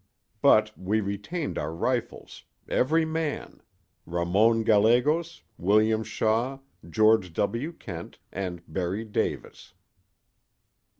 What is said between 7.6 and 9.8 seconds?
Kent and Berry Davis."